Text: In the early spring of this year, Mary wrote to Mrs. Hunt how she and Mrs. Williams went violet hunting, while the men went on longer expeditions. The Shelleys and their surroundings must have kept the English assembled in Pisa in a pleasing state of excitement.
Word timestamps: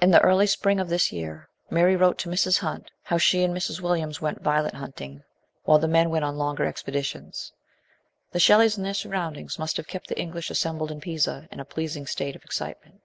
In 0.00 0.12
the 0.12 0.20
early 0.22 0.46
spring 0.46 0.80
of 0.80 0.88
this 0.88 1.12
year, 1.12 1.50
Mary 1.68 1.94
wrote 1.94 2.16
to 2.20 2.30
Mrs. 2.30 2.60
Hunt 2.60 2.90
how 3.02 3.18
she 3.18 3.44
and 3.44 3.54
Mrs. 3.54 3.82
Williams 3.82 4.18
went 4.18 4.40
violet 4.40 4.72
hunting, 4.72 5.24
while 5.64 5.78
the 5.78 5.86
men 5.86 6.08
went 6.08 6.24
on 6.24 6.38
longer 6.38 6.64
expeditions. 6.64 7.52
The 8.32 8.40
Shelleys 8.40 8.78
and 8.78 8.86
their 8.86 8.94
surroundings 8.94 9.58
must 9.58 9.76
have 9.76 9.86
kept 9.86 10.08
the 10.08 10.18
English 10.18 10.48
assembled 10.48 10.90
in 10.90 11.02
Pisa 11.02 11.48
in 11.52 11.60
a 11.60 11.66
pleasing 11.66 12.06
state 12.06 12.34
of 12.34 12.44
excitement. 12.46 13.02